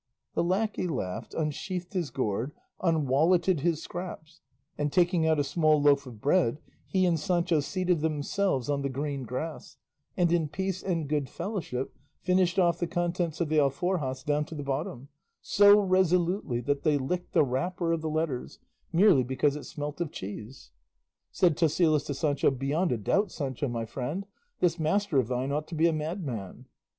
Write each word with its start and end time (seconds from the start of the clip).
The 0.33 0.43
lacquey 0.43 0.87
laughed, 0.87 1.35
unsheathed 1.35 1.93
his 1.93 2.09
gourd, 2.09 2.53
unwalletted 2.81 3.59
his 3.59 3.83
scraps, 3.83 4.41
and 4.75 4.91
taking 4.91 5.27
out 5.27 5.37
a 5.37 5.43
small 5.43 5.79
loaf 5.79 6.07
of 6.07 6.19
bread 6.19 6.57
he 6.87 7.05
and 7.05 7.19
Sancho 7.19 7.59
seated 7.59 7.99
themselves 7.99 8.67
on 8.67 8.81
the 8.81 8.89
green 8.89 9.25
grass, 9.25 9.77
and 10.17 10.31
in 10.31 10.47
peace 10.49 10.81
and 10.81 11.07
good 11.07 11.29
fellowship 11.29 11.95
finished 12.19 12.57
off 12.57 12.79
the 12.79 12.87
contents 12.87 13.39
of 13.41 13.49
the 13.49 13.57
alforjas 13.59 14.23
down 14.25 14.43
to 14.45 14.55
the 14.55 14.63
bottom, 14.63 15.09
so 15.39 15.79
resolutely 15.79 16.61
that 16.61 16.81
they 16.81 16.97
licked 16.97 17.33
the 17.33 17.43
wrapper 17.45 17.91
of 17.91 18.01
the 18.01 18.09
letters, 18.09 18.57
merely 18.91 19.21
because 19.23 19.55
it 19.55 19.65
smelt 19.65 20.01
of 20.01 20.11
cheese. 20.11 20.71
Said 21.31 21.55
Tosilos 21.55 22.03
to 22.07 22.15
Sancho, 22.15 22.49
"Beyond 22.49 22.91
a 22.91 22.97
doubt, 22.97 23.31
Sancho 23.31 23.67
my 23.67 23.85
friend, 23.85 24.25
this 24.61 24.79
master 24.79 25.19
of 25.19 25.27
thine 25.27 25.51
ought 25.51 25.67
to 25.67 25.75
be 25.75 25.85
a 25.85 25.93
madman." 25.93 26.65